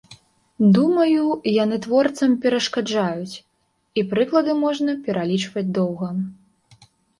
Думаю, 0.77 1.25
яны 1.63 1.77
творцам 1.87 2.31
перашкаджаюць, 2.45 3.35
і 4.01 4.07
прыклады 4.15 4.57
можна 4.65 4.99
пералічваць 5.07 5.67
доўга. 5.79 6.13